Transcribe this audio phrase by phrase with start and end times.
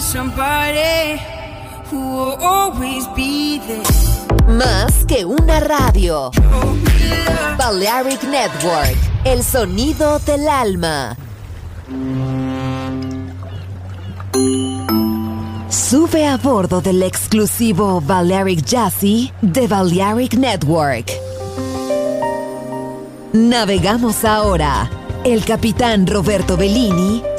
[0.00, 1.20] somebody
[1.90, 3.82] who will always be there.
[4.48, 6.30] Más que una radio.
[7.58, 11.16] Balearic Network, el sonido del alma.
[15.68, 21.10] Sube a bordo del exclusivo Balearic Jazzy de Balearic Network.
[23.32, 24.90] Navegamos ahora.
[25.24, 27.22] El capitán Roberto Bellini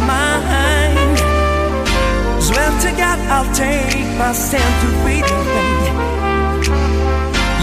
[0.00, 1.18] My mind.
[2.42, 5.76] Swear to God, I'll take my stand to read your way.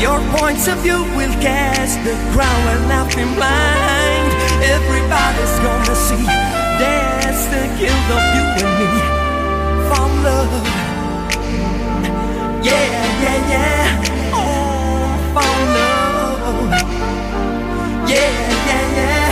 [0.02, 4.30] Your points of view will cast the crown and nothing blind.
[4.76, 6.26] Everybody's gonna see
[6.80, 8.90] that's the guilt of you and me.
[9.88, 10.66] From love.
[12.64, 12.88] Yeah,
[13.24, 14.34] yeah, yeah.
[14.34, 16.72] Oh, found love.
[18.10, 18.32] Yeah,
[18.68, 19.32] yeah, yeah.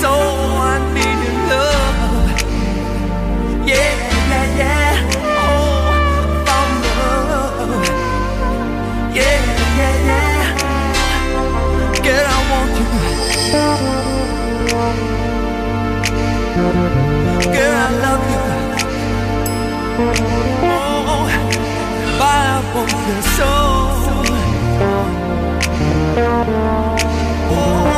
[0.00, 1.15] So I need
[19.98, 21.26] Oh, oh,
[27.50, 27.95] oh.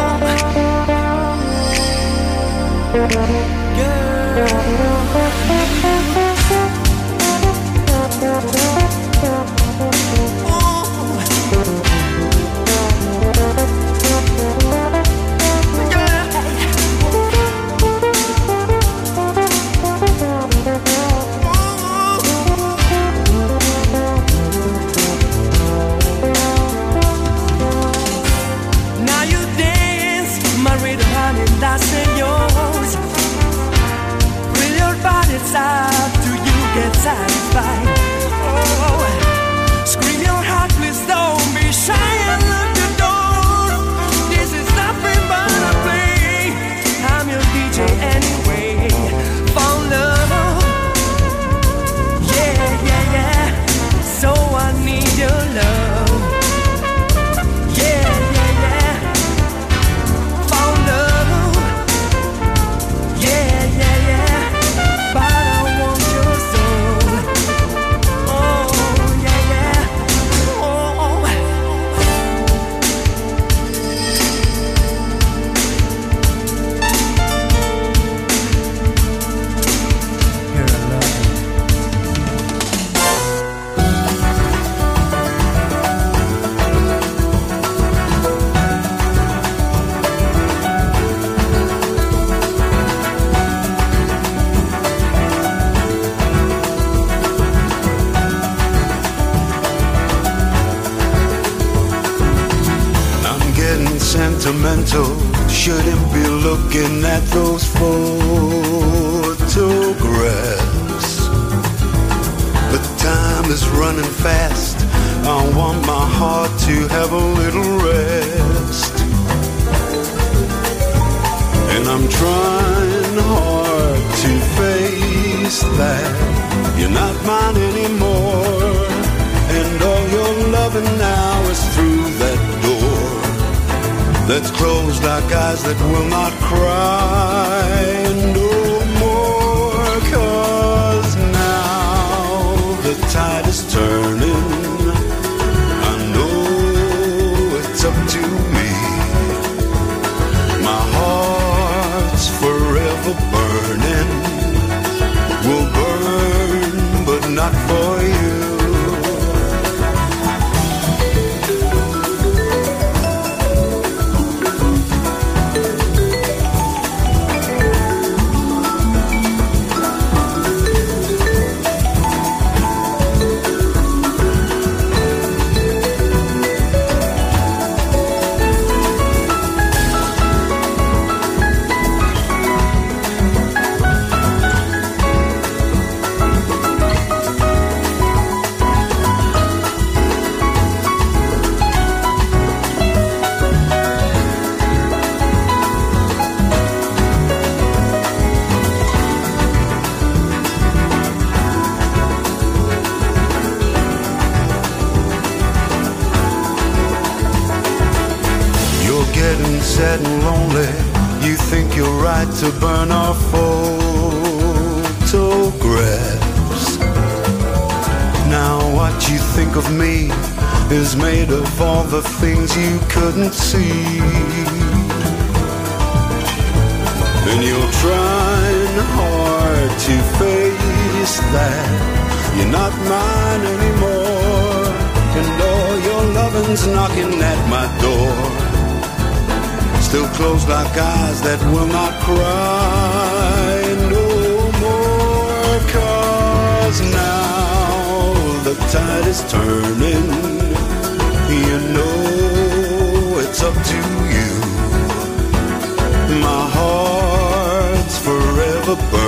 [258.69, 259.08] a bird.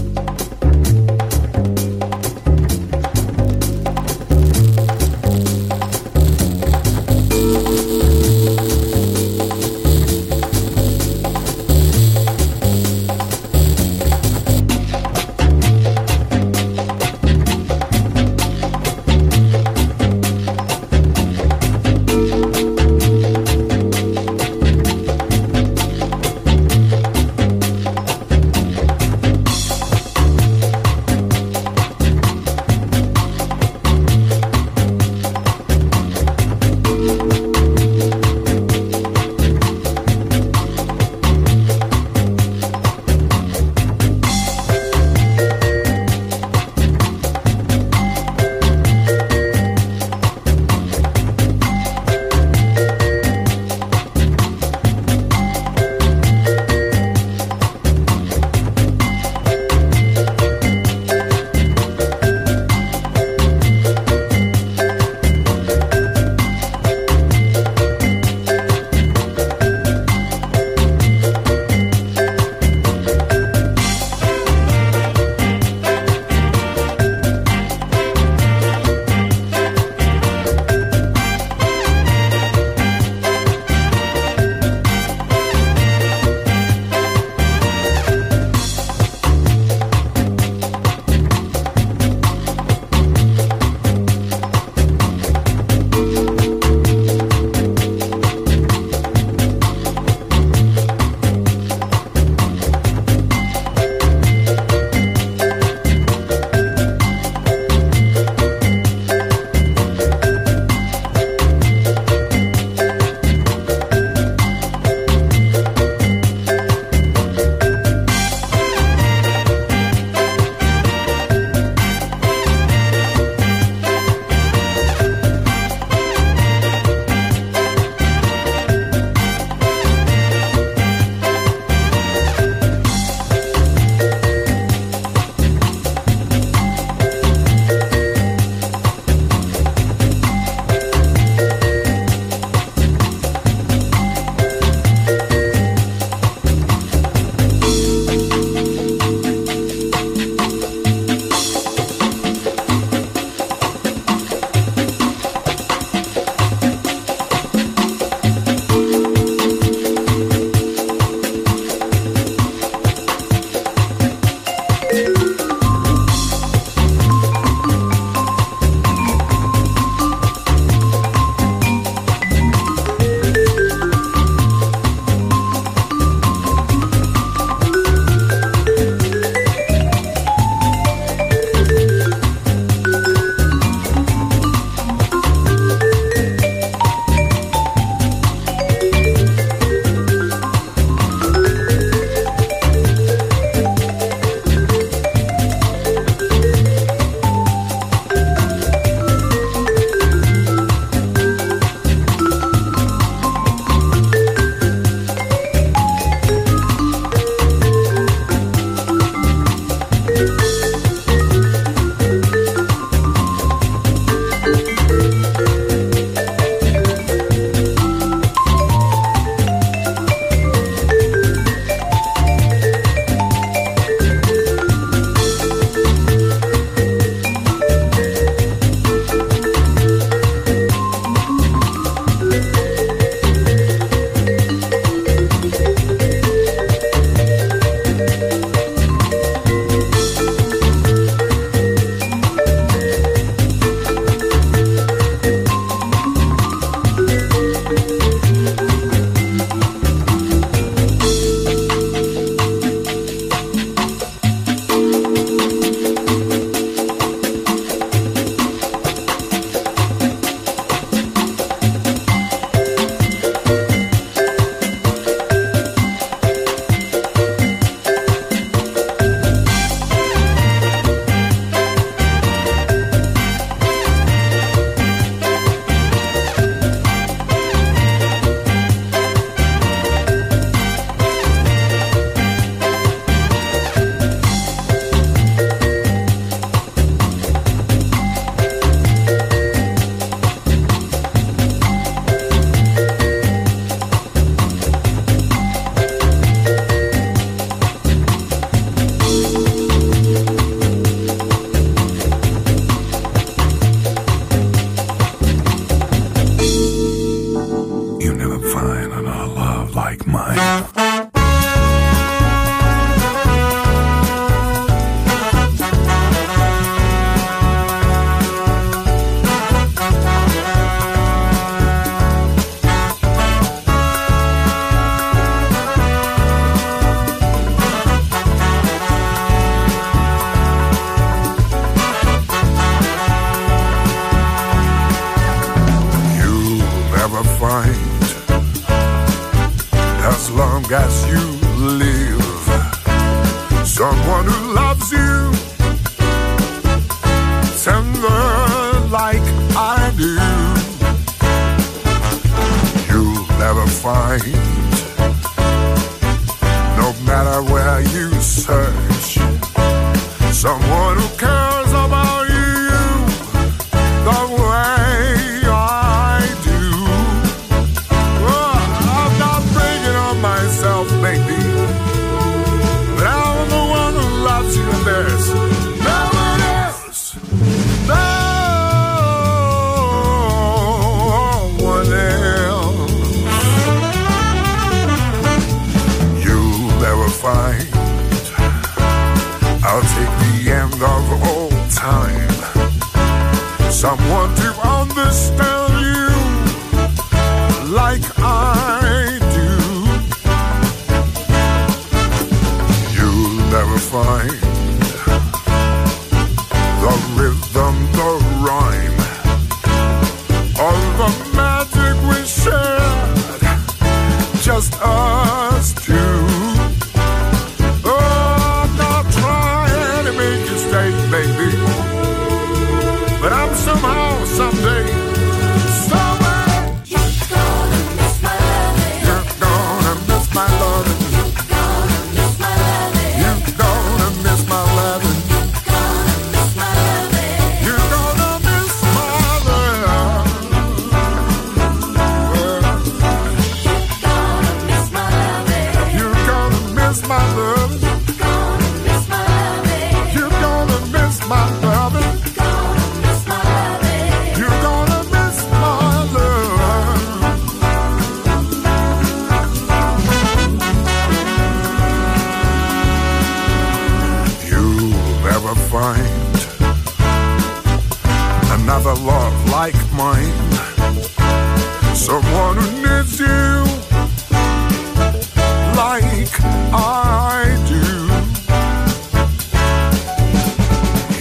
[476.39, 477.83] I do.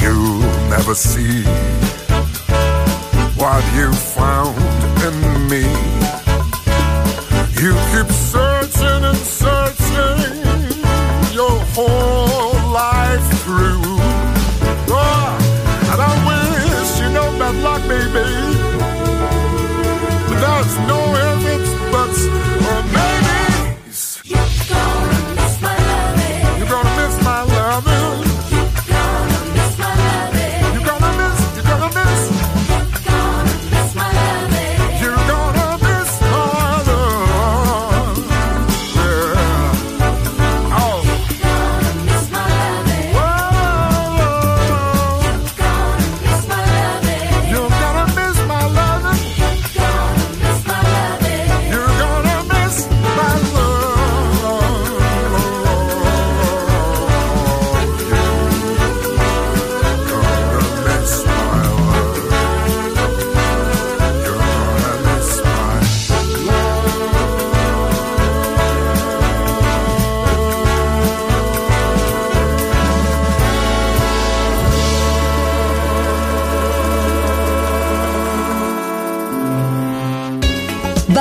[0.02, 1.44] You'll never see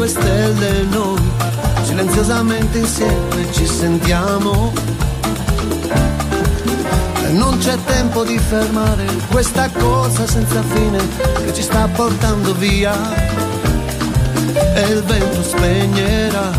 [0.00, 1.20] Due stelle noi,
[1.82, 4.72] silenziosamente insieme ci sentiamo.
[7.22, 10.98] E non c'è tempo di fermare questa cosa senza fine
[11.44, 12.94] che ci sta portando via.
[14.74, 16.50] E il vento spegnerà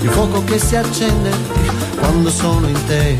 [0.00, 1.32] il fuoco che si accende
[1.98, 3.18] quando sono in te.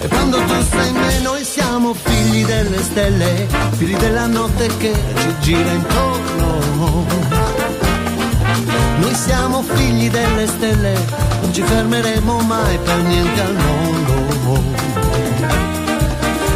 [0.00, 4.92] E quando tu sei in me noi siamo figli delle stelle, figli della notte che
[5.20, 7.41] ci gira intorno.
[9.02, 10.94] Noi siamo figli delle stelle,
[11.40, 14.62] non ci fermeremo mai per niente al mondo.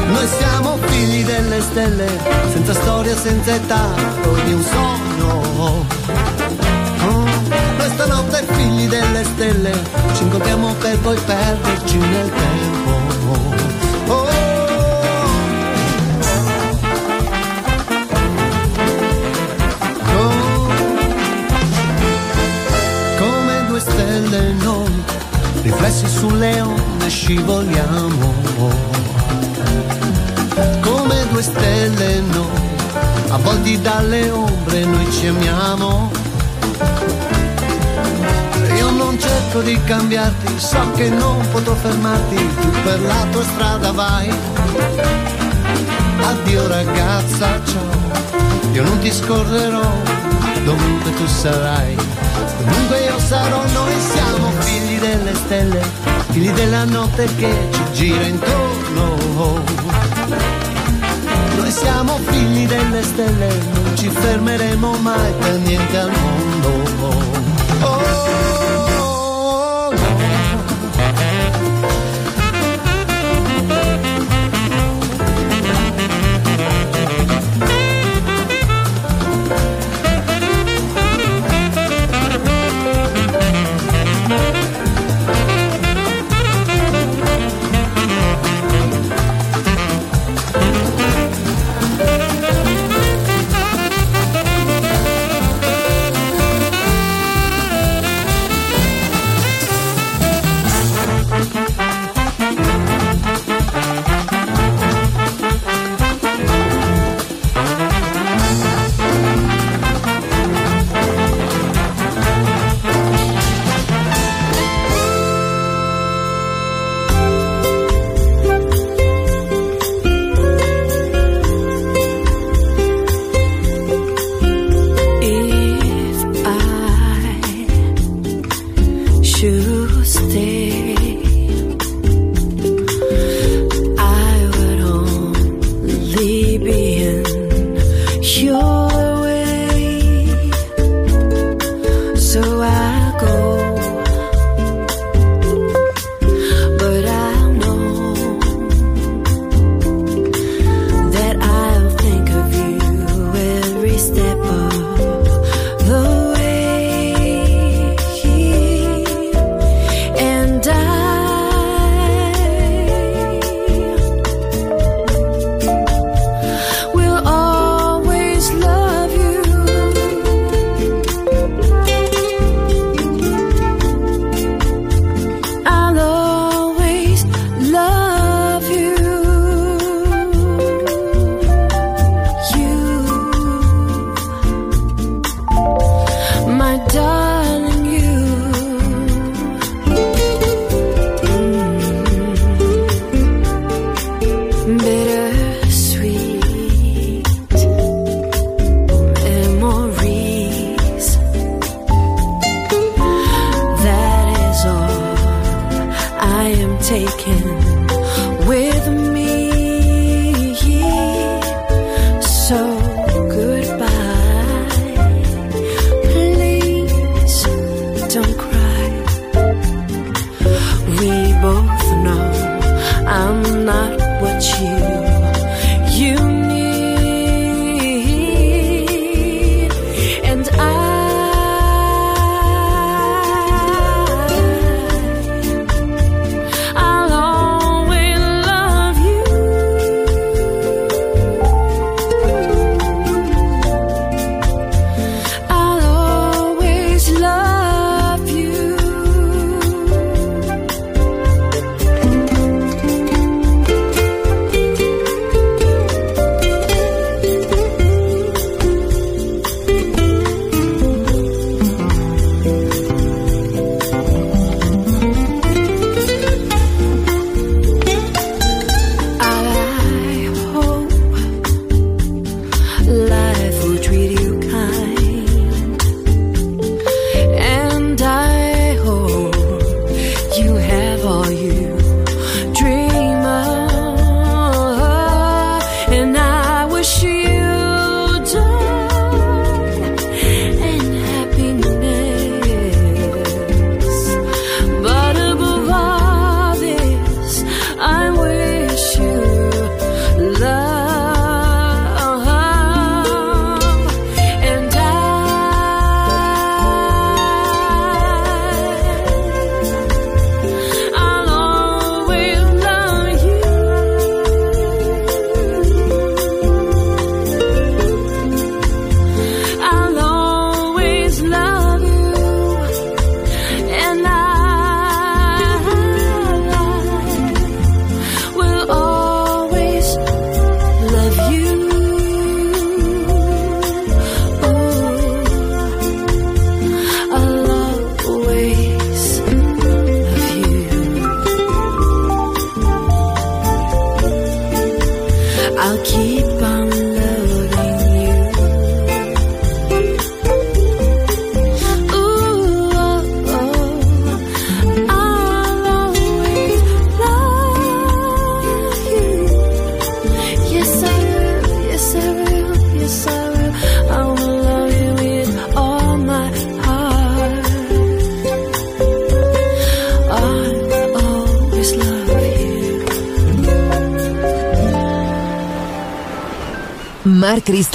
[0.07, 2.07] Noi siamo figli delle stelle,
[2.53, 3.93] senza storia, senza età,
[4.45, 5.85] di un sogno.
[7.09, 7.25] Oh,
[7.79, 9.73] Noi stanotte figli delle stelle,
[10.15, 13.86] ci incontriamo per poi perderci nel tempo.
[27.27, 28.35] Scivoliamo.
[30.81, 32.69] Come due stelle noi,
[33.29, 36.11] avvolti dalle ombre noi ci amiamo.
[38.77, 43.91] Io non cerco di cambiarti, so che non potrò fermarti, tu per la tua strada
[43.93, 44.31] vai.
[46.21, 49.91] Addio ragazza, ciao, io non ti scorrerò,
[50.65, 51.97] dovunque tu sarai.
[52.59, 55.83] Comunque sarò, noi siamo figli delle stelle,
[56.31, 59.65] figli della notte che ci gira intorno.
[61.57, 66.69] Noi siamo figli delle stelle, non ci fermeremo mai per niente al mondo.
[67.81, 69.06] Oh,